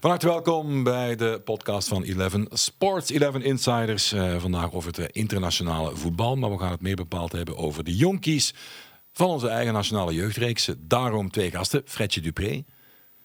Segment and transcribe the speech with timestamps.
[0.00, 4.12] Van harte welkom bij de podcast van 11 Sports 11 Insiders.
[4.12, 7.84] Uh, vandaag over het eh, internationale voetbal, maar we gaan het meer bepaald hebben over
[7.84, 8.54] de jonkies
[9.12, 10.70] van onze eigen nationale jeugdreeks.
[10.78, 12.64] Daarom twee gasten, Fredje Dupré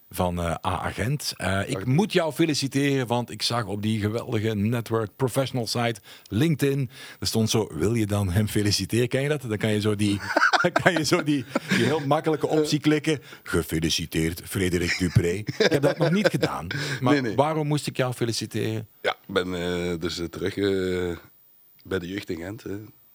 [0.10, 1.34] van uh, A-agent.
[1.38, 6.90] Uh, ik moet jou feliciteren, want ik zag op die geweldige network professional site LinkedIn,
[7.20, 9.08] er stond zo, wil je dan hem feliciteren?
[9.08, 9.42] Ken je dat?
[9.42, 10.20] Dan kan je zo die,
[10.84, 13.20] kan je zo die, die heel makkelijke optie klikken.
[13.44, 15.30] Gefeliciteerd, Frederik Dupré.
[15.30, 16.68] Ik heb dat nog niet gedaan.
[17.02, 17.36] Maar nee, nee.
[17.36, 18.88] waarom moest ik jou feliciteren?
[19.02, 20.54] Ja, ik ben uh, dus terug
[21.84, 22.64] bij de jeugd in Gent,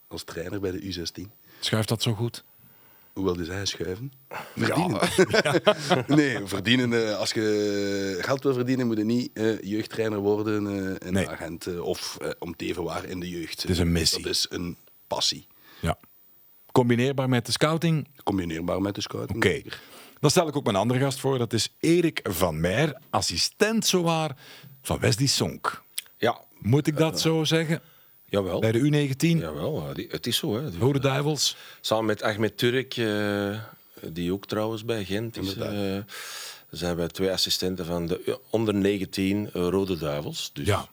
[0.08, 1.38] als trainer bij de U16.
[1.60, 2.44] Schuift dat zo goed?
[3.20, 4.12] Hoe wilde zij schuiven?
[4.56, 5.00] Verdienen.
[5.42, 6.04] Ja.
[6.06, 6.92] nee, verdienen.
[6.92, 11.28] Uh, als je geld wil verdienen, moet je niet uh, jeugdtrainer worden, uh, een nee.
[11.28, 13.62] agent of om te even waar in de jeugd.
[13.62, 14.22] Het is een missie.
[14.22, 15.46] Dat is een passie.
[15.80, 15.98] Ja.
[16.72, 18.08] Combineerbaar met de scouting?
[18.24, 19.44] Combineerbaar met de scouting.
[19.44, 19.46] Oké.
[19.46, 19.72] Okay.
[20.20, 21.38] Dan stel ik ook mijn andere gast voor.
[21.38, 24.36] Dat is Erik van Meer, assistent zowaar
[24.82, 25.82] van Wesley Sonk.
[26.16, 26.40] Ja.
[26.58, 27.80] Moet ik dat zo zeggen?
[28.30, 28.60] Jawel.
[28.60, 29.38] Bij de U19?
[29.38, 30.54] Jawel, het is zo.
[30.56, 30.70] Hè.
[30.78, 31.56] Rode Duivels?
[31.80, 33.58] Samen met Ahmed Turk, uh,
[34.02, 35.56] die ook trouwens bij Gent is.
[35.56, 35.98] Uh,
[36.70, 40.50] zijn wij twee assistenten van de onder 19 uh, Rode Duivels.
[40.52, 40.88] Dus ja.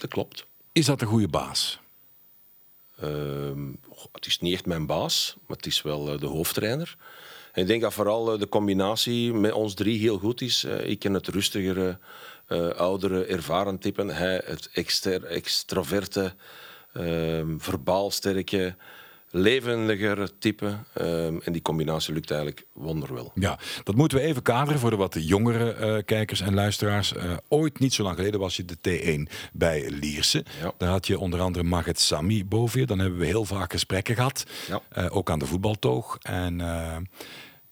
[0.00, 0.46] dat klopt.
[0.72, 1.80] Is dat een goede baas?
[3.00, 3.72] Ehm,
[4.12, 6.96] het is niet echt mijn baas, maar het is wel de hoofdtrainer.
[7.52, 10.64] En ik denk dat vooral de combinatie met ons drie heel goed is.
[10.64, 11.98] ik ken het rustigere,
[12.76, 14.12] oudere, ervaren type.
[14.12, 16.34] Hij het exter, extroverte,
[16.98, 18.74] um, verbaal sterke,
[19.30, 20.78] levendiger type.
[21.00, 23.32] Um, en die combinatie lukt eigenlijk wonderwel.
[23.34, 27.12] Ja, dat moeten we even kaderen voor de wat jongere uh, kijkers en luisteraars.
[27.12, 30.44] Uh, ooit, niet zo lang geleden, was je de T1 bij Lierse.
[30.60, 30.72] Ja.
[30.78, 32.86] Daar had je onder andere Maget Sami boven je.
[32.86, 34.44] Dan hebben we heel vaak gesprekken gehad.
[34.68, 34.82] Ja.
[34.98, 36.18] Uh, ook aan de voetbaltoog.
[36.22, 36.58] En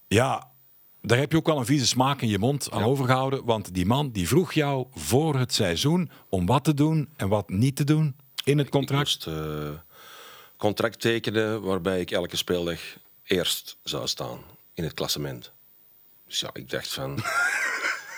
[0.08, 0.52] ja,
[1.02, 2.86] daar heb je ook wel een vieze smaak in je mond aan ja.
[2.86, 3.44] overgehouden.
[3.44, 7.48] Want die man die vroeg jou voor het seizoen om wat te doen en wat
[7.48, 8.14] niet te doen
[8.44, 9.26] in het contract.
[9.26, 9.70] Ik moest uh,
[10.56, 12.78] contract tekenen waarbij ik elke speeldag
[13.22, 14.40] eerst zou staan
[14.74, 15.52] in het klassement.
[16.26, 17.16] Dus ja, ik dacht van...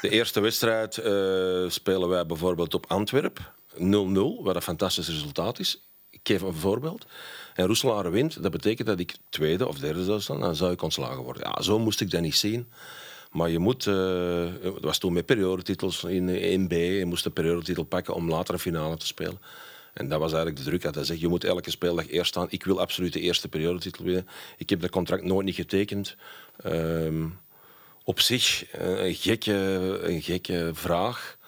[0.00, 1.04] de eerste wedstrijd uh,
[1.68, 3.52] spelen wij bijvoorbeeld op Antwerp.
[3.74, 3.78] 0-0,
[4.40, 5.80] wat een fantastisch resultaat is.
[6.10, 7.06] Ik geef een voorbeeld.
[7.54, 10.40] En Roeselare wint, dat betekent dat ik tweede of derde zou staan.
[10.40, 11.42] Dan zou ik ontslagen worden.
[11.42, 12.68] Ja, zo moest ik dat niet zien.
[13.30, 16.72] Maar je moet, uh, het was toen met periodetitels in 1B.
[16.72, 19.38] Je moest een periodetitel pakken om later een finale te spelen.
[19.96, 20.82] En dat was eigenlijk de druk.
[20.82, 22.46] Dat hij zegt, je moet elke speeldag eerst staan.
[22.50, 24.28] Ik wil absoluut de eerste periodetitel winnen.
[24.56, 26.16] Ik heb dat contract nooit niet getekend.
[26.66, 27.38] Um,
[28.04, 31.38] op zich een gekke, gekke vraag.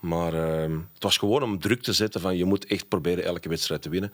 [0.00, 3.48] Maar uh, het was gewoon om druk te zetten van je moet echt proberen elke
[3.48, 4.12] wedstrijd te winnen.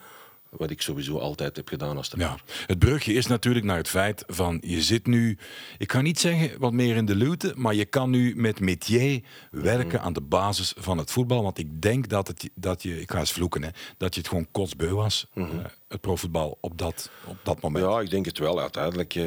[0.57, 2.43] Wat ik sowieso altijd heb gedaan als trainer.
[2.47, 5.39] Ja, het brugje is natuurlijk naar het feit van je zit nu,
[5.79, 9.23] ik kan niet zeggen wat meer in de luwte, maar je kan nu met métier
[9.51, 10.05] werken mm.
[10.05, 11.43] aan de basis van het voetbal.
[11.43, 14.29] Want ik denk dat, het, dat je, ik ga eens vloeken, hè, dat je het
[14.29, 15.45] gewoon kotsbeu was, -hmm.
[15.45, 17.85] uh, het profvoetbal op dat, op dat moment.
[17.85, 18.61] Ja, ik denk het wel.
[18.61, 19.25] Uiteindelijk uh,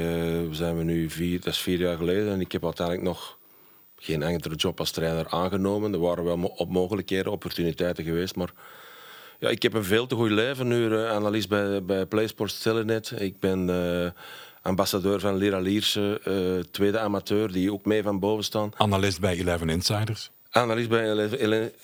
[0.52, 3.38] zijn we nu vier, dat is vier jaar geleden en ik heb uiteindelijk nog
[3.96, 5.94] geen enkele job als trainer aangenomen.
[5.94, 8.54] Er waren wel op mogelijkheden, opportuniteiten geweest, maar
[9.40, 13.14] ja, ik heb een veel te goed leven nu, uh, analist bij, bij PlaySports Telenet.
[13.18, 14.10] Ik ben uh,
[14.62, 18.72] ambassadeur van Lira Lierse, uh, tweede amateur, die ook mee van boven staan.
[18.78, 20.32] Analist bij Eleven Insiders.
[20.50, 21.30] Analist bij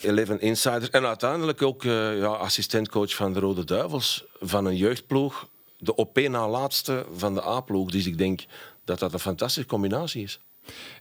[0.01, 0.89] Eleven Insiders.
[0.89, 5.47] En uiteindelijk ook ja, assistentcoach van de Rode Duivels, van een jeugdploeg.
[5.77, 7.91] De op na laatste van de A-ploeg.
[7.91, 8.45] Dus ik denk
[8.85, 10.39] dat dat een fantastische combinatie is.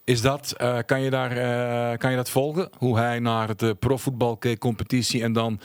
[0.04, 2.70] Is dat, uh, kan, je daar, uh, kan je dat volgen?
[2.78, 5.60] Hoe hij naar de profvoetbal keek, competitie en dan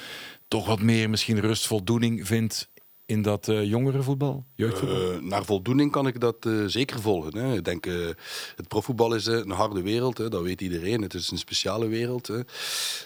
[0.48, 2.70] toch wat meer misschien rust, voldoening vindt
[3.06, 5.12] in dat uh, jongerenvoetbal, jeugdvoetbal?
[5.12, 7.38] Uh, naar voldoening kan ik dat uh, zeker volgen.
[7.38, 7.56] Hè.
[7.56, 7.86] Ik denk,
[8.56, 10.30] het profvoetbal is een harde wereld, hè.
[10.30, 11.02] dat weet iedereen.
[11.02, 12.28] Het is een speciale wereld.
[12.28, 12.40] Hè.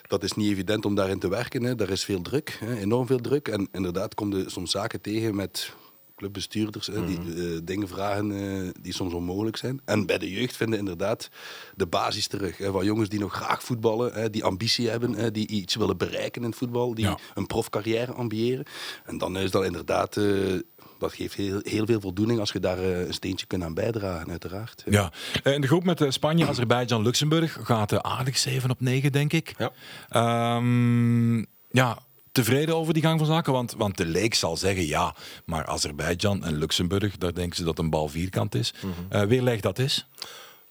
[0.08, 1.64] Dat is niet evident om daarin te werken.
[1.64, 1.76] Hè.
[1.76, 2.78] Daar is veel druk, hè.
[2.78, 3.48] enorm veel druk.
[3.48, 5.74] En inderdaad kom je soms zaken tegen met
[6.20, 7.06] clubbestuurders mm -hmm.
[7.06, 9.82] die uh, dingen vragen uh, die soms onmogelijk zijn.
[9.86, 11.30] En bij de jeugd vinden inderdaad
[11.76, 12.58] de basis terug.
[12.58, 15.98] Hè, van jongens die nog graag voetballen, hè, die ambitie hebben, hè, die iets willen
[15.98, 17.18] bereiken in het voetbal, die ja.
[17.34, 18.66] een profcarrière ambiëren.
[19.06, 20.18] En dan is dat inderdaad...
[20.18, 20.60] Uh,
[21.00, 24.84] dat geeft heel, heel, veel voldoening als je daar een steentje kunt aan bijdragen, uiteraard.
[24.90, 25.12] Ja,
[25.44, 29.54] in de groep met Spanje, Azerbeidzjan, Luxemburg gaat aardig 7 op 9, denk ik.
[29.58, 30.56] Ja.
[30.56, 32.00] Um, ja,
[32.32, 33.54] tevreden over die gang van zaken?
[33.54, 35.16] Want, want de leek zal zeggen ja,
[35.46, 38.74] maar Azerbeidzjan en Luxemburg, daar denken ze dat een bal vierkant is.
[38.82, 39.22] Mm -hmm.
[39.22, 40.08] uh, weerleg dat is?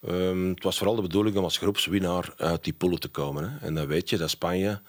[0.09, 3.51] Um, het was vooral de bedoeling om als groepswinnaar uit die poelen te komen.
[3.51, 3.67] Hè.
[3.67, 4.81] En dan weet je dat Spanje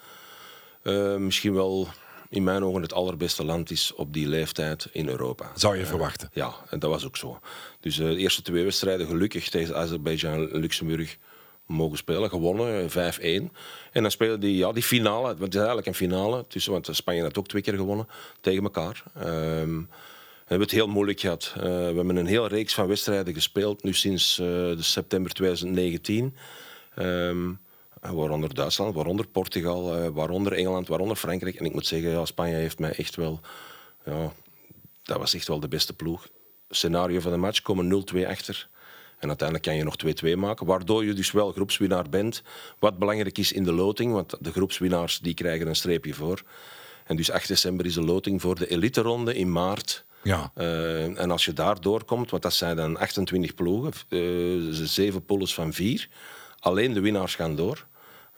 [0.83, 1.87] uh, misschien wel
[2.29, 5.51] in mijn ogen het allerbeste land is op die leeftijd in Europa.
[5.55, 6.29] Zou je uh, verwachten?
[6.33, 7.39] Ja, en dat was ook zo.
[7.79, 11.17] Dus de eerste twee wedstrijden gelukkig tegen Azerbeidzjan en Luxemburg
[11.69, 12.93] mogen spelen, gewonnen, 5-1.
[13.91, 16.87] En dan spelen die, ja, die finale, want het is eigenlijk een finale, tussen, want
[16.91, 18.07] Spanje had ook twee keer gewonnen
[18.41, 19.03] tegen elkaar.
[19.15, 19.77] Ehm,
[20.49, 21.53] we hebben het heel moeilijk gehad.
[21.57, 26.35] Uh, we hebben een hele reeks van wedstrijden gespeeld, nu sinds uh, de september 2019.
[26.99, 27.59] Um,
[28.01, 31.55] waaronder Duitsland, waaronder Portugal, uh, waaronder Engeland, waaronder Frankrijk.
[31.55, 33.39] En ik moet zeggen, ja, Spanje heeft mij echt wel...
[34.05, 34.33] Ja,
[35.03, 36.27] dat was echt wel de beste ploeg.
[36.69, 38.69] Scenario van de match, komen 0-2 achter.
[39.19, 39.95] En uiteindelijk kan je nog
[40.35, 42.41] 2-2 maken, waardoor je dus wel groepswinnaar bent.
[42.79, 46.43] Wat belangrijk is in de loting, want de groepswinnaars die krijgen een streepje voor.
[47.05, 50.05] En dus 8 december is de loting voor de elite-ronde in maart.
[50.23, 50.51] Ja.
[50.55, 55.53] Uh, en als je daar doorkomt, want dat zijn dan 28 ploegen, uh, zeven poules
[55.53, 56.09] van vier.
[56.59, 57.87] Alleen de winnaars gaan door.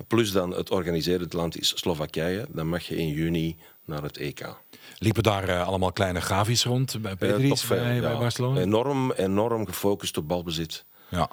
[0.07, 2.45] Plus dan het organiserend land is Slowakije.
[2.49, 4.55] Dan mag je in juni naar het EK.
[4.97, 8.01] Liepen daar uh, allemaal kleine gavies rond bij Pedris, uh, bij, ja.
[8.01, 8.59] bij Barcelona?
[8.59, 10.85] Enorm, enorm gefocust op balbezit.
[11.09, 11.29] Ja.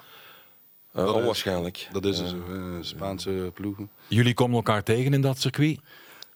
[0.95, 1.77] Uh, dat onwaarschijnlijk.
[1.77, 2.33] Is, dat is dus,
[2.89, 3.89] Spaanse ploegen.
[4.07, 5.79] Jullie komen elkaar tegen in dat circuit?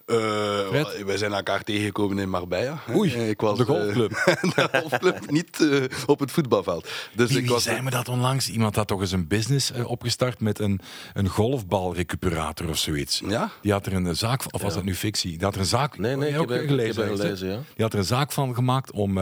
[0.05, 2.83] Uh, wij zijn elkaar tegengekomen in Marbella.
[2.95, 4.11] Oei, ik was, de golfclub.
[4.11, 6.89] Uh, de golfclub, niet uh, op het voetbalveld.
[7.15, 8.49] Dus wie, ik was, zei me dat onlangs?
[8.49, 10.79] Iemand had toch eens een business opgestart met een,
[11.13, 13.21] een golfbalrecuperator of zoiets.
[13.27, 13.51] Ja?
[13.61, 15.31] Die had er een zaak van, of was dat nu fictie?
[15.31, 17.55] Die had er een zaak nee, nee, ik heb, gelezen, ik heb gelezen ja.
[17.55, 19.13] Die had er een zaak van gemaakt om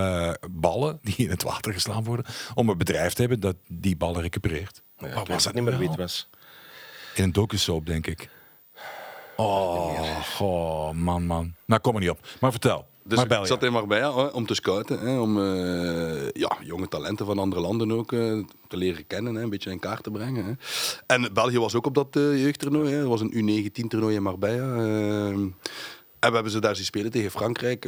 [0.51, 4.21] ballen die in het water geslaan worden, om een bedrijf te hebben dat die ballen
[4.21, 4.81] recupereert.
[4.97, 6.29] Ja, Wat was dat niet meer wie het was?
[7.15, 8.29] In een docusoap, denk ik.
[9.41, 11.55] Oh, man, man.
[11.65, 12.19] Nou, kom er niet op.
[12.39, 12.89] Maar vertel.
[13.03, 13.41] Dus Marbella.
[13.41, 17.61] ik zat in Marbella om te scouten, hè, om uh, ja, jonge talenten van andere
[17.61, 20.45] landen ook uh, te leren kennen, hè, een beetje in kaart te brengen.
[20.45, 20.51] Hè.
[21.05, 22.93] En België was ook op dat uh, jeugdtoernooi.
[22.93, 24.75] Het was een U19-toernooi in Marbella.
[24.75, 27.87] en we hebben ze daar zien spelen tegen Frankrijk,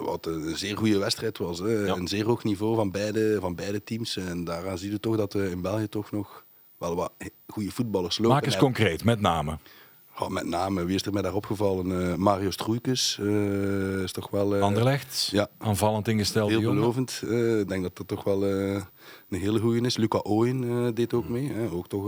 [0.00, 1.58] wat een zeer goede wedstrijd was.
[1.58, 1.84] Hè.
[1.84, 1.94] Ja.
[1.94, 4.16] Een zeer hoog niveau van beide, van beide teams.
[4.16, 6.44] En daaraan zie je toch dat in België toch nog
[6.78, 7.12] wel wat
[7.46, 8.34] goede voetballers lopen.
[8.34, 9.58] Maak eens concreet, met name.
[10.18, 11.86] Oh, met name, wie is er mij daar opgevallen?
[11.86, 14.56] Uh, Mario Stroeikens uh, is toch wel...
[14.56, 15.48] Uh, Anderlecht, ja.
[15.58, 16.50] aanvallend ingesteld.
[16.50, 16.80] Heel jongen.
[16.80, 17.22] belovend.
[17.60, 18.84] ik denk dat dat toch wel een
[19.28, 19.96] hele goeie is.
[19.96, 21.52] Luca Ooyen deed ook mee.
[21.72, 22.04] ook toch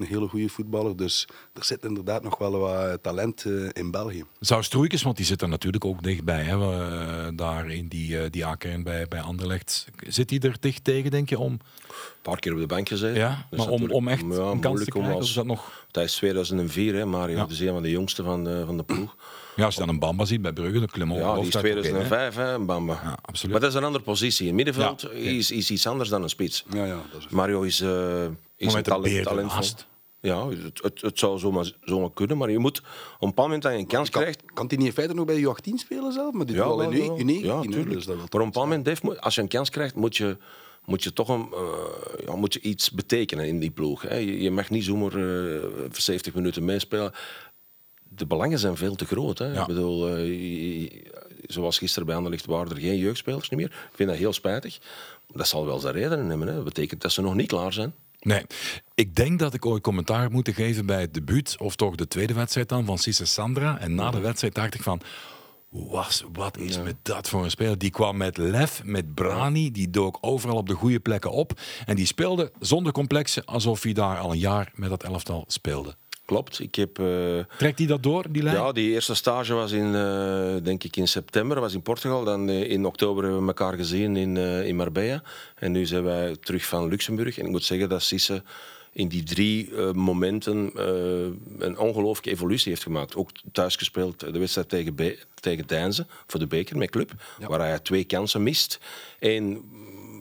[0.00, 0.96] een hele goede voetballer.
[0.96, 4.24] Dus er zit inderdaad nog wel wat talent in België.
[4.40, 6.42] Zou Stroeikens, want die zit er natuurlijk ook dichtbij.
[6.42, 9.86] Hè, daar in die, die A-kern bij, bij Anderlecht.
[10.08, 11.52] Zit hij er dicht tegen, denk je, om...
[11.52, 13.20] Een paar keer op de bank gezeten.
[13.20, 15.86] Ja, maar om, om echt ja, een kans te krijgen, als, is dat nog...
[15.90, 17.36] Dat is 2004, hè, Mario.
[17.36, 17.46] Ja.
[17.46, 19.16] Dus een van de jongste van de, van de ploeg.
[19.56, 22.34] Ja, als je dan een Bamba ziet bij Brugge, dan klimmen Ja, die is 2005,
[22.34, 23.00] hè, een Bamba.
[23.02, 23.52] Ja, absoluut.
[23.52, 24.48] Maar dat is een andere positie.
[24.48, 26.64] In middenveld ja, is, is iets anders dan een spits.
[26.72, 28.24] Ja, ja, dat is Mario is, uh,
[28.56, 29.64] is een talent, talentvol.
[30.20, 32.84] Ja, het, het, het zou zomaar, zomaar kunnen, maar je moet op
[33.20, 34.42] een bepaald moment dat je een kans kan, krijgt...
[34.54, 36.32] Kan hij niet in feite nog bij U18 spelen zelf?
[36.32, 37.44] Maar dit ja, wel in wel, U19.
[37.44, 40.16] Ja, dus dat maar op een bepaald moment, Dave, als je een kans krijgt, moet
[40.16, 40.36] je
[40.84, 44.02] moet je toch een, uh, ja, moet je iets betekenen in die ploeg.
[44.02, 44.16] Hè.
[44.16, 47.12] Je, je, mag niet zomaar uh, 70 minuten meespelen.
[48.08, 49.38] De belangen zijn veel te groot.
[49.38, 49.52] Hè.
[49.52, 49.60] Ja.
[49.60, 50.90] Ik bedoel, uh,
[51.46, 53.66] zoals gisteren bij Anderlecht waren er geen jeugdspelers meer.
[53.66, 54.78] Ik vind dat heel spijtig.
[55.32, 56.48] Dat zal wel zijn redenen hebben.
[56.48, 56.54] Hè.
[56.54, 57.94] Dat betekent dat ze nog niet klaar zijn.
[58.20, 58.44] Nee,
[58.94, 62.08] ik denk dat ik ooit commentaar heb moeten geven bij het debuut, of toch de
[62.08, 63.78] tweede wedstrijd dan, van Cisse Sandra.
[63.78, 65.00] En na de wedstrijd dacht ik van,
[65.70, 66.82] was, wat is ja.
[66.82, 67.78] met dat voor een speler?
[67.78, 71.60] Die kwam met lef, met brani, die dook overal op de goede plekken op.
[71.86, 75.96] En die speelde zonder complexen, alsof hij daar al een jaar met dat elftal speelde.
[76.30, 76.60] Klopt.
[76.60, 78.56] Ik heb, uh, Trekt hij dat door, die lijn?
[78.56, 82.24] Ja, die eerste stage was in, uh, denk ik in september, was in Portugal.
[82.24, 85.22] Dan uh, in oktober hebben we elkaar gezien in, in Marbella.
[85.54, 87.38] En nu zijn wij terug van Luxemburg.
[87.38, 88.42] En ik moet zeggen dat Sisse
[88.92, 90.82] in die drie uh, momenten uh,
[91.58, 93.16] een ongelooflijke evolutie heeft gemaakt.
[93.16, 97.46] Ook thuis gespeeld de wedstrijd tegen, Be tegen Deinze voor de beker met club, ja.
[97.46, 98.80] waar hij twee kansen mist.
[99.18, 99.62] Eén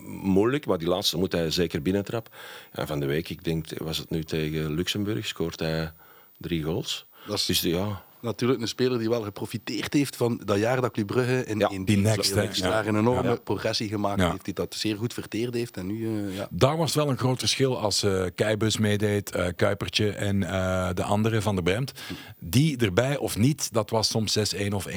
[0.09, 2.33] moeilijk, maar die laatste moet hij zeker binnentrappen.
[2.71, 5.91] En van de week, ik denk, was het nu tegen Luxemburg, scoort hij
[6.37, 7.05] drie goals.
[7.27, 7.45] Dat is...
[7.45, 11.45] Dus ja, natuurlijk een speler die wel geprofiteerd heeft van dat jaar dat Club Brugge
[11.45, 12.69] in, ja, in die next, die ja.
[12.69, 13.35] daar een enorme ja.
[13.35, 14.31] progressie gemaakt ja.
[14.31, 15.77] heeft, die dat zeer goed verteerd heeft.
[15.77, 16.47] En nu, uh, ja.
[16.51, 21.03] Daar was wel een groot verschil als uh, Keibus meedeed, uh, Kuipertje en uh, de
[21.03, 21.91] andere van de Bremt.
[22.39, 24.91] Die erbij of niet, dat was soms 6-1 of 1-1.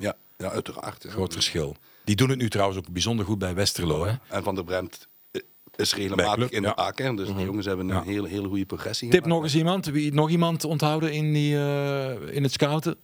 [0.00, 1.02] Ja, ja, uiteraard.
[1.02, 1.10] Ja.
[1.10, 1.76] Groot verschil.
[2.04, 4.04] Die doen het nu trouwens ook bijzonder goed bij Westerlo.
[4.04, 4.12] Hè?
[4.28, 5.08] En Van der Bremt
[5.76, 7.12] is regelmatig in de ja.
[7.12, 7.36] Dus Mhm.
[7.36, 8.02] die jongens hebben een Ja.
[8.02, 9.34] hele, hele goede progressie Tip gemaakt.
[9.40, 9.86] nog eens iemand?
[9.86, 12.96] Wie, nog iemand onthouden in, die, uh, in het scouten?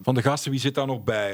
[0.00, 1.30] Van de gasten, wie zit daar nog bij?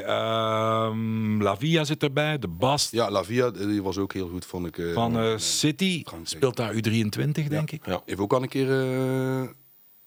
[0.86, 4.78] Um, Lavia zit erbij, de Bast Ja, Lavia die was ook heel goed, vond ik.
[4.78, 6.02] eh, van uh, City.
[6.04, 6.28] Frankrijk.
[6.28, 7.86] Speelt daar U23, denk ik.
[7.86, 8.02] ja.
[8.04, 9.42] Heeft ook al een keer eh,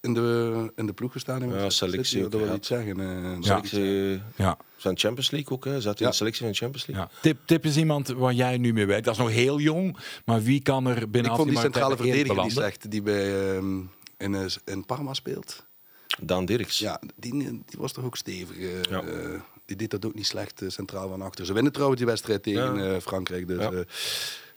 [0.07, 1.41] in de, in de ploeg gestaan.
[1.41, 2.99] in Ja, Manchester selectie City, Dat wil iets zeggen.
[2.99, 4.57] eh, Selectie Ja.
[4.77, 5.81] van Champions League ook, hè?
[5.81, 6.11] Zat in Ja.
[6.11, 7.05] de selectie van Champions League.
[7.13, 7.19] Ja.
[7.21, 9.05] Tip, tip is iemand waar jij nu mee werkt.
[9.05, 12.43] Dat is nog heel jong, maar wie kan er binnen Ik vond die centrale verdediger
[12.43, 13.79] niet slecht, die bij, ehm,
[14.17, 15.65] in, eh, in Parma speelt.
[16.21, 16.79] Daan Dirks.
[16.79, 18.57] Ja, die, die was toch ook stevig.
[18.57, 19.01] eh, Ja.
[19.03, 21.45] eh, die deed dat ook niet slecht eh, centraal van achter.
[21.45, 22.93] Ze winnen trouwens die wedstrijd tegen Ja.
[22.95, 23.47] eh, Frankrijk.
[23.47, 23.85] Dus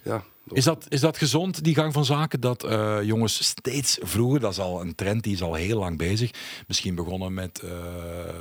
[0.03, 0.25] Ja.
[0.53, 2.41] Is dat, is dat gezond, die gang van zaken?
[2.41, 5.99] Dat eh, jongens steeds vroeger, dat is al een trend die is al heel lang
[5.99, 6.31] bezig.
[6.67, 7.71] Misschien begonnen met eh,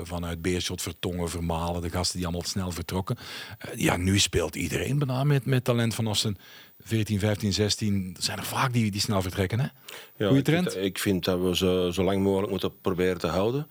[0.04, 3.18] vanuit Beerschot, Vertongen, Vermalen, de gasten die allemaal snel vertrokken.
[3.60, 6.38] Eh, ja, nu speelt iedereen bijna met, met talent vanaf zijn
[6.82, 8.14] 14, 15, 16.
[8.18, 9.66] Er zijn er vaak die, die snel vertrekken, hè?
[9.66, 9.72] Ja,
[10.28, 10.86] Goeie ik vind- trend?
[10.86, 13.68] Ik vind dat we ze zo lang mogelijk moeten proberen te houden.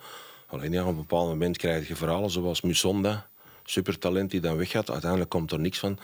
[0.47, 3.28] Alleen ja, op een bepaald moment krijg je verhalen zoals Musonda,
[3.64, 4.90] supertalent die dan weggaat.
[4.90, 5.99] Uiteindelijk komt er niks van.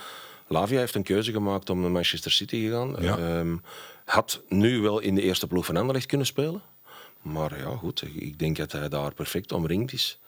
[0.46, 2.96] Lavia heeft een keuze gemaakt om naar Manchester City te gaan.
[3.00, 3.18] Ja.
[3.18, 3.56] Ehm,
[4.04, 6.62] had nu wel in de eerste ploeg van Anderlecht kunnen spelen.
[7.22, 10.18] Maar ja, goed, ik denk dat hij daar perfect omringd is.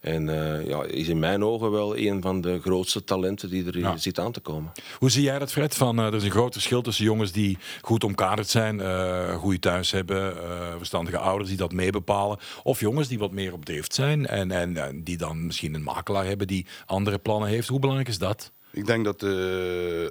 [0.00, 3.78] En eh, ja, is in mijn ogen wel een van de grootste talenten die er
[3.78, 3.96] Ja.
[3.96, 4.72] zit aan te komen.
[4.98, 5.74] Hoe zie jij dat, Fred?
[5.74, 9.38] Van, eh, er is een groot verschil tussen jongens die goed omkaderd zijn, eh een
[9.38, 12.38] goede thuis hebben, eh, verstandige ouders die dat meebepalen.
[12.62, 15.82] Of jongens die wat meer op drift zijn en, en, en die dan misschien een
[15.82, 17.68] makelaar hebben die andere plannen heeft.
[17.68, 18.52] Hoe belangrijk is dat?
[18.72, 20.08] Ik denk dat, eh,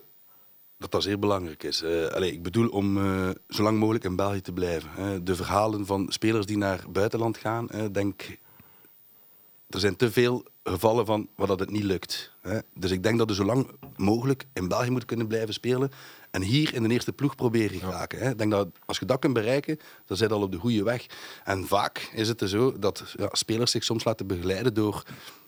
[0.77, 1.81] dat dat zeer belangrijk is.
[1.81, 4.89] Eh, allee, ik bedoel om eh, zo lang mogelijk in België te blijven.
[4.93, 5.23] hè.
[5.23, 8.39] de verhalen van spelers die naar buitenland gaan, denk
[9.69, 12.31] er zijn te veel gevallen van waar dat het niet lukt.
[12.41, 12.59] Hè.
[12.73, 15.91] Dus ik denk dat we zo lang mogelijk in België moeten kunnen blijven spelen.
[16.31, 18.19] En hier in de eerste ploeg proberen te raken.
[18.19, 18.29] Hè.
[18.29, 21.05] Ik denk dat als je dat kunt bereiken, dan je al op de goede weg.
[21.43, 25.03] En vaak is het dus zo dat ja, spelers zich soms laten begeleiden door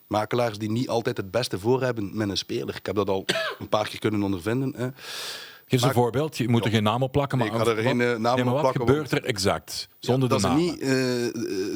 [0.07, 2.75] makelaars die niet altijd het beste voor hebben met een speler.
[2.75, 3.25] Ik heb dat al
[3.59, 4.73] een paar keer kunnen ondervinden.
[4.77, 4.87] Hè.
[5.65, 6.37] Geef eens een voorbeeld.
[6.37, 7.37] Je moet er geen naam op plakken.
[7.37, 9.11] Maar Nee, ik ga er wat- geen, eh, naam nee, maar op wat plakken, gebeurt
[9.11, 9.87] er exact?
[9.99, 10.61] Zonder dat de ze naam.
[10.61, 10.87] niet eh,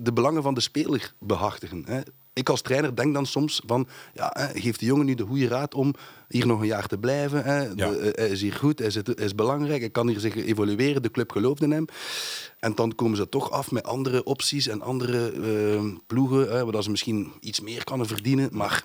[0.03, 1.83] de belangen van de speler behartigen.
[1.87, 1.99] Hè.
[2.37, 5.47] Ik als trainer denk dan soms van, ja, hè, geef de jongen nu de goede
[5.47, 5.93] raad om
[6.27, 7.43] hier nog een jaar te blijven.
[7.43, 7.61] Hè.
[7.61, 7.73] Ja.
[7.73, 10.35] De- eh, hij is hier goed, hij is, hij is belangrijk, hij kan hier zich
[10.35, 11.85] evolueren, de club gelooft in hem.
[12.59, 16.83] En dan komen ze toch af met andere opties en andere eh, ploegen, hè, waar
[16.83, 18.83] ze misschien iets meer kunnen verdienen, maar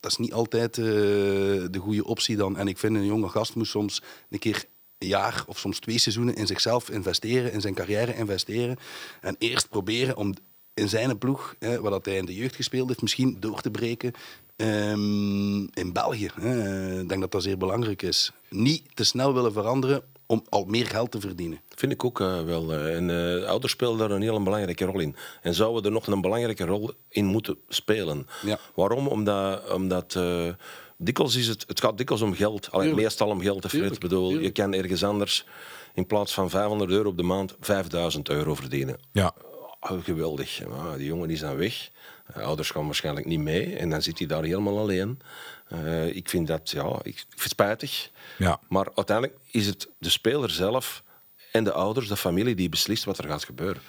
[0.00, 2.56] dat is niet altijd eh, de goede optie dan.
[2.56, 4.64] En ik vind een jonge gast moet soms een keer
[4.98, 8.76] een jaar of soms twee seizoenen in zichzelf investeren, in zijn carrière investeren.
[9.20, 10.34] En eerst proberen om
[10.76, 14.12] in zijn ploeg, hè, dat hij in de jeugd gespeeld heeft, misschien door te breken
[14.56, 16.30] ehm, in België.
[16.40, 17.00] Hè.
[17.00, 18.32] Ik denk dat dat zeer belangrijk is.
[18.50, 21.60] Niet te snel willen veranderen om al meer geld te verdienen.
[21.74, 22.72] Vind ik ook eh, wel.
[22.72, 25.16] eh, en eh, ouders spelen daar een heel belangrijke rol in.
[25.42, 28.26] En zouden er nog een belangrijke rol in moeten spelen.
[28.42, 28.58] Ja.
[28.74, 29.06] Waarom?
[29.06, 30.48] Omdat, omdat eh,
[30.96, 32.70] dikwijls is het, het gaat dikwijls om geld.
[32.70, 33.02] Allee, Tuurlijk.
[33.06, 33.66] meestal om geld.
[33.66, 33.92] Fred.
[33.92, 35.46] Ik bedoel, je kan ergens anders
[35.94, 38.96] in plaats van 500 euro op de maand 5000 euro verdienen.
[39.12, 39.34] Ja.
[39.90, 40.66] Oh, geweldig.
[40.66, 41.90] Maar die jongen is dan weg.
[42.26, 43.76] Eh, ouders gaan waarschijnlijk niet mee.
[43.76, 45.20] En dan zit hij daar helemaal alleen.
[45.68, 48.10] Eh, ik vind dat, ja, ik, ik vind het spijtig.
[48.38, 48.60] Ja.
[48.68, 51.02] Maar uiteindelijk is het de speler zelf
[51.52, 53.82] en de ouders, de familie, die beslist wat er gaat gebeuren.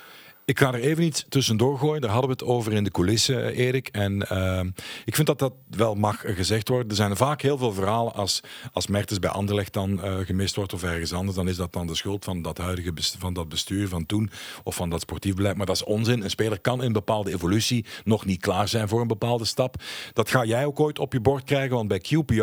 [0.48, 2.02] Ik ga er even iets tussendoor gooien.
[2.02, 3.88] Daar hadden we het over in de coulissen, eh, Erik.
[3.92, 4.70] En ehm,
[5.06, 6.90] ik vind dat dat wel mag gezegd worden.
[6.90, 8.42] Er zijn vaak heel veel verhalen als,
[8.74, 11.36] als Mertens bij Anderlecht dan eh, gemist wordt of ergens anders.
[11.36, 14.30] Dan is dat dan de schuld van dat huidige best- van dat bestuur van toen
[14.64, 15.58] of van dat sportief beleid.
[15.58, 16.24] Maar dat is onzin.
[16.24, 19.76] Een speler kan in een bepaalde evolutie nog niet klaar zijn voor een bepaalde stap.
[20.14, 21.76] Dat ga jij ook ooit op je bord krijgen.
[21.76, 22.34] Want bij QPR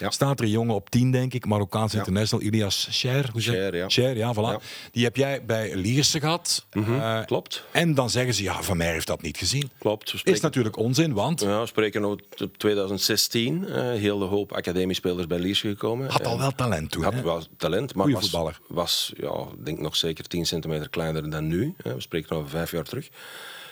[0.00, 0.10] Ja.
[0.10, 1.46] staat er een jongen op 10, denk ik.
[1.46, 1.98] Marokkaans Ja.
[1.98, 2.46] international.
[2.46, 3.28] Ilias Cher.
[3.32, 3.40] Hoe
[3.88, 4.34] Cher, ja.
[4.34, 4.36] Voilà.
[4.38, 4.58] Ja.
[4.90, 6.66] Die heb jij bij Lierse gehad.
[6.70, 7.52] Eh, Klopt.
[7.70, 9.70] En dan zeggen ze, ja, Van Mij heeft dat niet gezien.
[9.78, 10.14] Klopt.
[10.24, 13.68] Is natuurlijk onzin, want ja, we spreken over t- 2016.
[13.68, 16.10] eh heel de hoop academiespelers bij Liers gekomen.
[16.10, 17.02] had al wel talent toen.
[17.02, 18.60] had wel talent, maar Goeie was, voetballer.
[18.68, 21.74] was ja, denk nog zeker 10 centimeter kleiner dan nu.
[21.76, 23.08] We spreken over vijf jaar terug.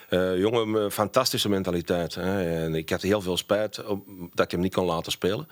[0.08, 2.14] Eh, jongen, met fantastische mentaliteit.
[2.14, 2.62] Hè.
[2.64, 3.76] En ik had heel veel spijt
[4.34, 5.48] dat ik hem niet kon laten spelen.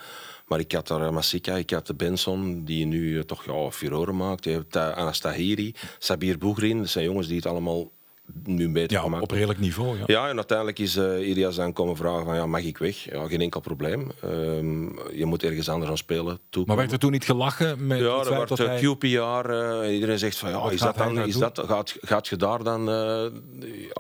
[0.47, 3.71] Maar ik had daar eh, Masika, ik had de Benson, die nu eh, toch ja,
[3.71, 4.45] furoren maakt.
[4.45, 6.79] Je hebt uh, Anas Tahiri, Sabir Bougrin.
[6.79, 7.91] Dat zijn jongens die het allemaal
[8.45, 9.99] nu beter Ja, gemaakt op redelijk niveau.
[9.99, 10.05] Ja.
[10.07, 13.05] ja, en uiteindelijk is eh Ilias dan komen vragen van ja, mag ik weg?
[13.05, 14.11] Ja, geen enkel probleem.
[14.23, 14.83] Ehm,
[15.17, 16.39] je moet ergens anders aan spelen.
[16.51, 18.81] Toe Maar werd er toen niet gelachen met ja, het er dat eh, hij...
[18.81, 21.67] QPR eh, en iedereen zegt van ja, Wat is gaat dat dan, is naartoe?
[21.67, 23.25] dat, gaat, gaat je daar dan eh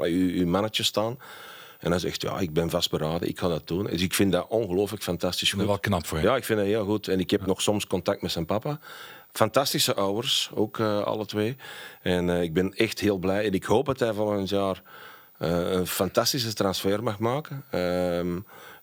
[0.02, 1.18] je, je mannetje staan?
[1.80, 3.84] En hij zegt ja, ik ben vastberaden, ik ga dat doen.
[3.84, 5.64] Dus ik vind dat ongelooflijk fantastisch goed.
[5.64, 6.26] Wel knap voor hem.
[6.26, 7.08] Ja, ik vind dat heel goed.
[7.08, 8.80] En ik heb nog soms contact met zijn papa.
[9.32, 11.56] Fantastische ouders, ook eh, alle twee.
[12.02, 13.44] En eh, ik ben echt heel blij.
[13.46, 14.82] En ik hoop dat hij volgend jaar
[15.38, 17.64] eh, een fantastische transfer mag maken.
[17.70, 18.36] Ehm,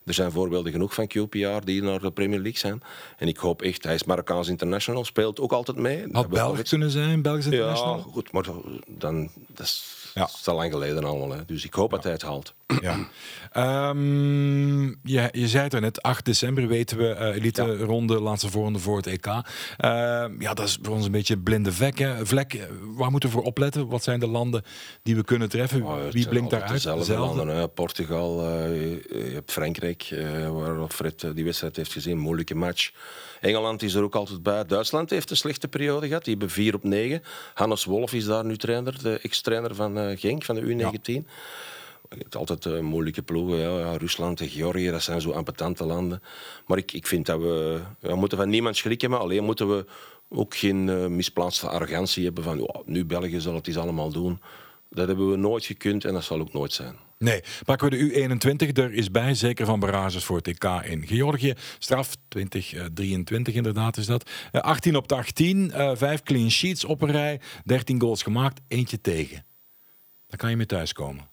[0.04, 2.82] er zijn voorbeelden genoeg van QPR die naar de Premier League zijn.
[3.16, 6.06] En ik hoop echt, hij is Marokkaans international, speelt ook altijd mee.
[6.12, 7.98] Had Belg kunnen zijn, Belgisch Ja, international.
[7.98, 8.44] goed, maar
[8.86, 9.30] dan...
[9.46, 10.24] Dat is, Ja.
[10.24, 11.30] Dat is al lang geleden allemaal.
[11.36, 11.44] Hè.
[11.44, 12.54] Dus ik hoop dat hij het haalt.
[12.80, 12.96] Ja.
[13.52, 17.84] Ehm, je, je zei het er net, 8 december weten we, eh, elite Ja.
[17.84, 19.26] ronde, laatste voorronde voor het EK.
[19.26, 21.98] Ehm, ja, dat is voor ons een beetje een blinde vlek.
[21.98, 22.26] Hè.
[22.26, 22.54] vlek.
[22.54, 23.88] Eh, Waar moeten we voor opletten?
[23.88, 24.62] Wat zijn de landen
[25.02, 25.86] die we kunnen treffen?
[25.86, 26.72] Het Wie blinkt daaruit?
[26.72, 27.36] Dezelfde Dezelfde?
[27.36, 27.56] landen.
[27.56, 27.68] Hè.
[27.68, 30.14] Portugal, eh, je hebt Frankrijk,
[30.52, 32.18] waar Fred die wedstrijd heeft gezien.
[32.18, 32.90] Moeilijke match.
[33.40, 34.64] Engeland is er ook altijd bij.
[34.64, 36.24] Duitsland heeft een slechte periode gehad.
[36.24, 37.22] Die hebben 4 op 9.
[37.54, 41.24] Hannes Wolf is daar nu trainer, de ex-trainer van eh, Genk, van de U19.
[42.10, 43.58] Je hebt altijd eh, moeilijke ploegen.
[43.58, 43.78] Ja.
[43.78, 46.22] Ja, Rusland en Georgië, dat zijn zo ambetante landen.
[46.66, 47.80] Maar ik, ik vind dat we...
[48.00, 49.84] We moeten van niemand schrikken, maar alleen moeten we
[50.28, 54.40] ook geen eh, misplaatste arrogantie hebben van "Ja, nu België zal het eens allemaal doen.
[54.90, 56.96] Dat hebben we nooit gekund en dat zal ook nooit zijn.
[57.18, 61.06] Nee, pakken we de U21 er is bij, zeker van barrages voor het EK in
[61.06, 61.54] Georgië.
[61.78, 64.30] Straf 2023 inderdaad is dat.
[64.52, 68.60] Eh, 18 op de 18, eh 5 clean sheets op een rij, 13 goals gemaakt,
[68.68, 69.44] eentje tegen.
[70.26, 71.28] Daar kan je mee thuiskomen.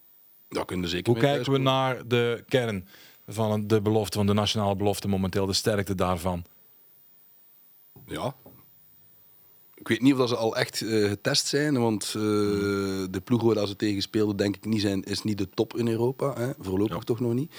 [0.50, 2.88] Daar kunnen zeker Hoe kijken we naar de kern
[3.28, 6.46] van de belofte, van de nationale belofte momenteel, de sterkte daarvan?
[8.06, 8.36] Ja.
[9.86, 12.22] Ik weet niet of dat ze al echt eh, getest zijn, want eh,
[13.10, 15.88] de ploegen waar ze tegen speelden, denk ik niet zijn, is niet de top in
[15.88, 16.34] Europa.
[16.38, 16.52] Hè?
[16.60, 17.54] Voorlopig toch nog niet.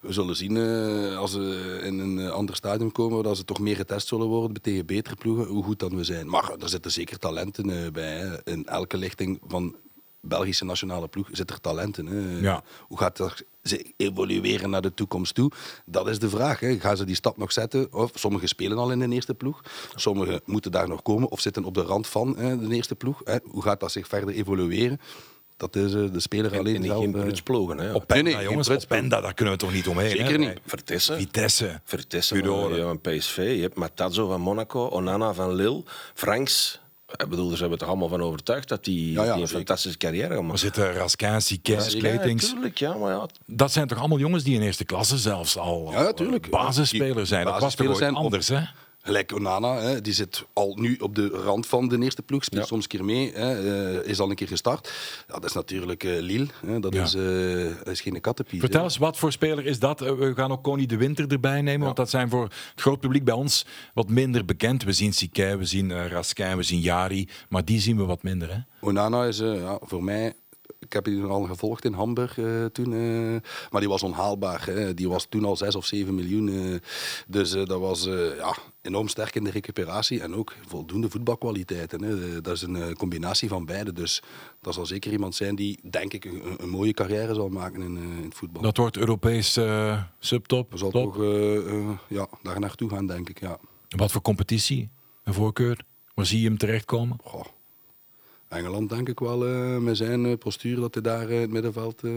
[0.00, 3.76] We zullen zien eh, als ze in een ander stadium komen, dat ze toch meer
[3.76, 6.28] getest zullen worden tegen betere ploegen, hoe goed dan we zijn.
[6.28, 8.16] Maar er zitten zeker talenten bij.
[8.16, 8.44] Hè?
[8.44, 9.76] In elke lichting van
[10.24, 12.06] Belgische nationale ploeg zit er talenten.
[12.06, 12.40] Hè?
[12.40, 12.62] Ja.
[12.80, 15.50] Hoe gaat dat ze evolueren naar de toekomst toe?
[15.86, 16.60] Dat is de vraag.
[16.60, 16.78] Hè?
[16.80, 17.92] Gaan ze die stap nog zetten?
[17.92, 19.62] Of sommigen spelen al in de eerste ploeg.
[19.94, 23.20] Sommigen moeten daar nog komen of zitten op de rand van hè, de eerste ploeg.
[23.24, 23.36] Hè?
[23.44, 25.00] Hoe gaat dat zich verder evolueren?
[25.56, 27.04] Dat is eh, de speler En, alleen en niet zelf.
[27.04, 27.86] geen eh.
[27.86, 27.92] Hè.
[27.94, 28.84] Op Penda, nee, geen jongens, op.
[28.88, 30.10] Penda, daar kunnen we toch niet omheen.
[30.10, 30.36] Zeker hè?
[30.36, 30.58] niet.
[30.66, 31.16] Vertessen.
[31.16, 31.80] Vitesse.
[32.44, 33.36] Van, ja, van PSV.
[33.36, 35.82] Je hebt Matazzo van Monaco, Onana van Lille,
[36.14, 36.80] Franks.
[37.16, 39.98] Ik bedoel, zijn we toch allemaal van overtuigd dat die, Ja, ja, die een fantastische
[39.98, 42.44] carrière gaan Er zitten Raskin, Siques, Ja, Kletings.
[42.46, 43.26] natuurlijk, ja, maar ja.
[43.46, 46.50] Dat zijn toch allemaal jongens die in eerste klasse zelfs al Ja, ja, tuurlijk.
[46.50, 47.44] basisspeler zijn.
[47.44, 48.60] Dat was toch Basisspelers ooit zijn op- anders, hè?
[49.04, 52.60] Gelijk Onana, hè, die zit al nu op de rand van de eerste ploeg, speelt
[52.62, 52.66] Ja.
[52.68, 54.92] soms een keer mee, hè, eh, is al een keer gestart.
[55.28, 57.02] Ja, dat is natuurlijk eh, Lille, hè, dat, Ja.
[57.02, 57.10] is,
[57.78, 58.60] dat is geen kattenpiet.
[58.60, 60.00] Vertel eens, wat voor speler is dat?
[60.00, 63.24] We gaan ook Connie de Winter erbij nemen, want dat zijn voor het groot publiek
[63.24, 64.82] bij ons wat minder bekend.
[64.84, 68.52] We zien Sique, we zien Raskin, we zien Jari, maar die zien we wat minder,
[68.54, 68.58] hè?
[68.80, 70.32] Onana is ja, voor mij.
[70.92, 72.92] Ik heb die al gevolgd in Hamburg eh, toen.
[72.92, 74.66] eh, maar die was onhaalbaar.
[74.66, 74.94] Hè.
[74.94, 76.48] Die was toen al 6 of 7 miljoen.
[76.48, 76.78] eh.
[77.26, 78.04] dus dat was
[78.36, 80.20] ja, enorm sterk in de recuperatie.
[80.22, 82.02] En ook voldoende voetbalkwaliteiten.
[82.02, 82.40] Hè.
[82.40, 83.92] Dat is een combinatie van beide.
[83.92, 84.22] Dus
[84.60, 87.96] dat zal zeker iemand zijn die, denk ik, een, een mooie carrière zal maken in,
[87.96, 88.62] in het voetbal.
[88.62, 89.58] Dat wordt Europees
[90.18, 90.70] subtop.
[90.70, 91.14] Dat zal top.
[91.14, 91.22] toch
[92.08, 93.40] ja, daar naartoe gaan, denk ik.
[93.40, 93.58] Ja.
[93.88, 94.90] Wat voor competitie?
[95.24, 95.84] Een voorkeur?
[96.14, 97.16] Waar zie je hem terechtkomen?
[97.24, 97.44] Goh.
[98.52, 101.50] Engeland denk ik wel eh, met zijn eh, postuur dat hij daar eh, in het
[101.50, 102.12] middenveld eh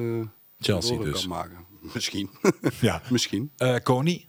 [0.59, 1.19] Chelsea dus.
[1.19, 1.57] kan maken.
[1.93, 2.29] Misschien.
[2.81, 3.01] Ja.
[3.09, 3.51] Misschien.
[3.57, 4.27] Eh Connie,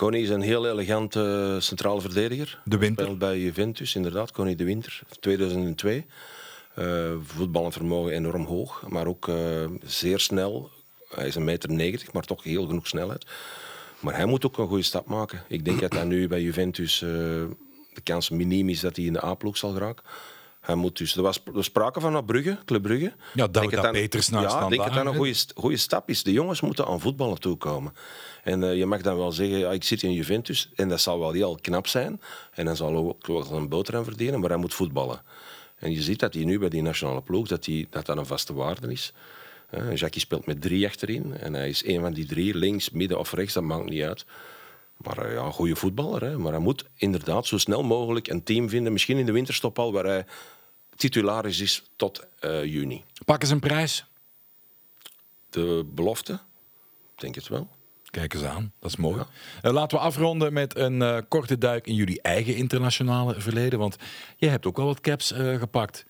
[0.00, 2.60] Connie is een heel elegante centrale verdediger.
[2.64, 3.04] De Winter.
[3.04, 4.32] Speelt bij Juventus, inderdaad.
[4.32, 6.06] Connie de Winter, 2002.
[6.74, 10.70] Eh voetballend vermogen enorm hoog, maar ook eh, zeer snel.
[11.08, 13.26] Hij is een meter 90, maar toch heel genoeg snelheid.
[14.00, 15.44] Maar hij moet ook een goede stap maken.
[15.48, 17.08] Ik denk dat hij nu bij Juventus eh,
[17.94, 20.04] de kans miniem is dat hij in de A-ploeg zal geraken.
[20.60, 23.12] Hij moet dus, er was er sprake van naar Brugge, Club Brugge.
[23.34, 26.08] Ja, denk dat dat- Peters naar Ja, ik denk dat dat een goede, goede stap
[26.08, 26.22] is.
[26.22, 27.92] De jongens moeten aan voetballen toekomen.
[28.42, 31.18] En eh, je mag dan wel zeggen, ja, ik zit in Juventus en dat zal
[31.18, 32.20] wel heel knap zijn.
[32.52, 35.22] En dan zal hij ook wel een boterham verdienen, maar hij moet voetballen.
[35.78, 38.26] En je ziet dat hij nu bij die nationale ploeg, dat die, dat, dat een
[38.26, 39.12] vaste waarde is.
[39.70, 43.18] Eh, Jackie speelt met drie achterin en hij is een van die drie, links, midden
[43.18, 44.24] of rechts, dat maakt niet uit.
[45.02, 46.24] Maar eh, ja, een goede voetballer.
[46.24, 46.38] Hè.
[46.38, 49.92] Maar hij moet inderdaad zo snel mogelijk een team vinden, misschien in de winterstop al,
[49.92, 50.26] waar hij
[50.96, 53.04] titularis is tot eh, juni.
[53.24, 54.04] pak eens een prijs.
[55.50, 56.32] De belofte?
[57.14, 57.68] Ik denk het wel.
[58.10, 59.22] Kijk eens aan, dat is mooi.
[59.62, 63.78] Eh, laten we afronden met een korte duik in jullie eigen internationale verleden.
[63.78, 63.96] Want
[64.36, 66.04] je hebt ook wel wat caps gepakt.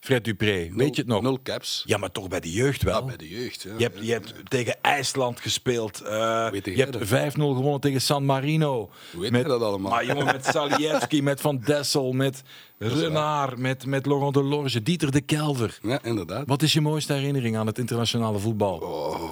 [0.00, 1.22] Fred Dupré, weet je het nog?
[1.22, 1.82] Nul caps.
[1.86, 2.94] Ja, maar toch bij de jeugd wel.
[3.00, 3.62] Ja, bij de jeugd.
[3.62, 3.70] Ja.
[3.76, 6.00] Je hebt, je hebt tegen IJsland gespeeld.
[6.00, 7.34] eh, je hebt dat?
[7.34, 8.90] 5-0 gewonnen tegen San Marino.
[9.12, 9.90] Hoe weet met, jij dat allemaal?
[9.90, 12.42] Maar jongen, met Salievski, met Van Dessel, met
[12.78, 15.78] Renard, met, met Laurent Delorge, Dieter de Kelder.
[15.82, 16.46] Ja, inderdaad.
[16.46, 18.78] Wat is je mooiste herinnering aan het internationale voetbal?
[18.78, 19.30] Oh,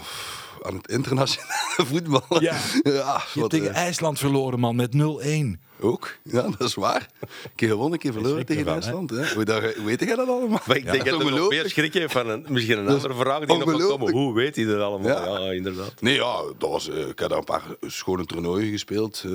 [0.63, 2.25] aan het internationale voetbal.
[2.43, 2.57] Ja.
[2.83, 5.68] ja je hebt tegen eh, IJsland verloren, man, met 0-1.
[5.81, 7.09] Ook, ja, dat is waar.
[7.21, 9.11] Een keer gewonnen, een keer verloren tegen ervan, Duitsland.
[9.11, 9.35] Hè?
[9.35, 10.61] Hoe, dat, weet jij dat allemaal?
[10.67, 13.03] Maar ik denk dat hij nog meer schrik heeft van een, misschien een Dat is
[13.03, 14.13] andere vraag die nog gaat komen.
[14.13, 15.09] Hoe weet hij dat allemaal?
[15.09, 15.39] Ja.
[15.45, 16.01] Ja, inderdaad.
[16.01, 19.23] Nee, ja, dat was, eh, ik heb daar een paar schone toernooien gespeeld.
[19.25, 19.31] eh,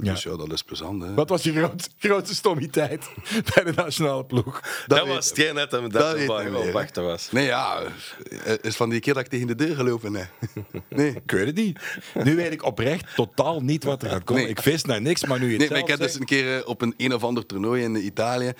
[0.00, 1.02] Dus ja, dat is plezant.
[1.02, 1.14] Hè.
[1.14, 3.08] Wat was je groot, grootste stommiteit
[3.54, 4.60] bij de nationale ploeg?
[4.86, 6.72] Dat, was hetgeen net dat, dat dat op hè.
[6.72, 7.30] wachten was.
[7.30, 7.80] Nee, ja,
[8.44, 10.28] eh, is van die keer dat ik tegen de deur gelopen heb.
[10.88, 11.10] Nee.
[11.10, 11.78] Ik weet het niet.
[12.24, 14.42] Nu weet ik oprecht totaal niet wat er gaat komen.
[14.42, 14.50] Nee.
[14.50, 16.94] Ik vis naar niks, maar nu je ik heb dus een keer eh, op een
[16.96, 18.52] een of ander toernooi in Italië.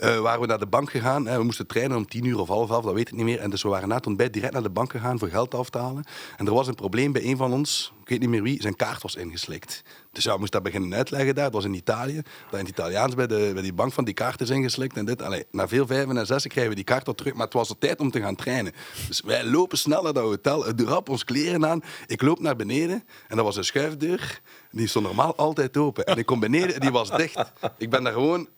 [0.00, 1.26] Eh, waren we naar de bank gegaan.
[1.26, 1.36] Hè.
[1.36, 3.40] We moesten trainen om tien uur of half elf, dat weet ik niet meer.
[3.40, 5.70] En dus we waren na het ontbijt direct naar de bank gegaan voor geld af
[5.70, 6.04] te halen.
[6.36, 8.76] En er was een probleem bij een van ons, ik weet niet meer wie, zijn
[8.76, 9.82] kaart was ingeslikt.
[10.12, 11.44] Dus ja, we moesten dat beginnen uitleggen daar.
[11.44, 12.22] Het was in Italië.
[12.50, 14.96] Dat in het Italiaans bij, de, bij die bank van die kaart is ingeslikt.
[14.96, 15.22] En dit.
[15.22, 17.34] Allee, na veel vijven en zessen krijgen we die kaart al terug.
[17.34, 18.72] Maar het was de tijd om te gaan trainen.
[19.08, 20.64] Dus wij lopen snel naar dat hotel.
[20.64, 21.82] Het rap ons kleren aan.
[22.06, 23.04] Ik loop naar beneden.
[23.28, 24.40] En dat was een schuifdeur.
[24.70, 26.04] Die stond normaal altijd open.
[26.04, 27.52] En ik kom beneden en die was dicht.
[27.78, 28.48] Ik ben daar gewoon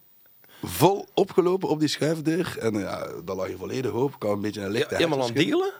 [0.63, 2.57] vol opgelopen op die schuifdeur.
[2.59, 3.91] En ja, dat lag hier volledig.
[3.91, 5.73] Ik had een beetje een lichte Helemaal aan dealen?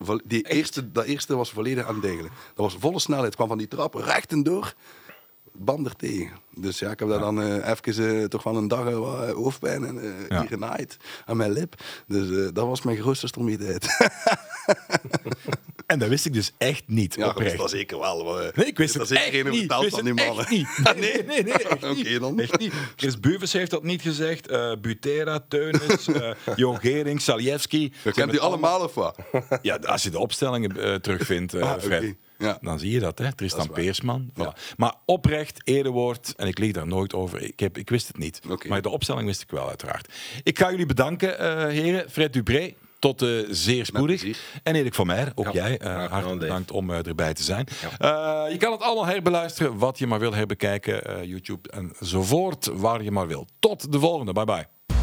[0.00, 2.30] Vol- Die eerste, dat eerste was volledig aan het degelen.
[2.54, 3.34] Dat was volle snelheid.
[3.34, 4.74] kwam van die trap recht en door.
[5.58, 6.36] Bam er tegen.
[6.54, 9.34] Dus ja, ik heb daar dan eh, even eh, toch van een dag eh, eh,
[9.34, 10.38] hoofdpijn en eh, Ja.
[10.40, 11.74] hier genaaid aan mijn lip.
[12.06, 13.86] Dus eh, dat was mijn grootste stommiteit.
[15.86, 17.14] En dat wist ik dus echt niet.
[17.14, 18.24] ja, dat is dat zeker wel.
[18.24, 19.60] maar, eh, Nee, ik wist dat het is echt zeker geen niet.
[19.60, 20.38] verteld wist van die mannen.
[20.38, 20.68] echt niet.
[21.00, 21.52] Nee, nee, nee.
[21.52, 22.20] echt Oké niet.
[22.20, 22.40] dan.
[22.40, 22.72] Echt niet.
[22.96, 24.46] Chris Buvens heeft dat niet gezegd.
[24.48, 27.92] eh Butera, Teunis, eh Jo Gering, Saljevski.
[28.04, 29.18] Je kent u allemaal of wat?
[29.62, 31.80] Ja, als je de opstellingen terugvindt, eh, Ah.
[31.82, 32.58] Fred, Ja.
[32.60, 33.32] dan zie je dat, hè?
[33.34, 33.70] Tristan.
[33.70, 34.30] Peersman.
[34.32, 34.74] Voilà.
[34.76, 37.42] Maar oprecht, erewoord, en ik lieg daar nooit over.
[37.42, 38.40] Ik, heb, ik wist het niet.
[38.50, 38.68] Oké.
[38.68, 40.12] Maar de opstelling wist ik wel, uiteraard.
[40.42, 42.10] Ik ga jullie bedanken, eh, heren.
[42.10, 44.24] Fred Dupré, tot eh, zeer spoedig.
[44.62, 45.78] En Erik van Meer, ook Ja, jij.
[45.78, 47.66] eh, hartelijk bedankt om eh, erbij te zijn.
[48.50, 51.26] Je kan het allemaal herbeluisteren, wat je maar wil herbekijken.
[51.28, 53.46] YouTube enzovoort, waar je maar wil.
[53.58, 54.32] Tot de volgende.
[54.32, 54.95] Bye bye.